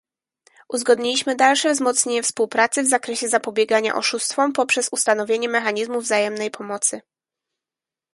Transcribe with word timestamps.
Uzgodniliśmy 0.69 1.35
dalsze 1.35 1.73
wzmocnienie 1.73 2.23
współpracy 2.23 2.83
w 2.83 2.87
zakresie 2.87 3.29
zapobiegania 3.29 3.95
oszustwom 3.95 4.53
poprzez 4.53 4.89
ustanowienie 4.91 5.49
mechanizmu 5.49 6.01
wzajemnej 6.01 6.51
pomocy 6.51 7.01